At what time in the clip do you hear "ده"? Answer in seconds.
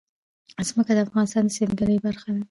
2.33-2.39